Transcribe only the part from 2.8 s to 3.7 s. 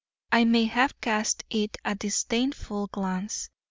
glance.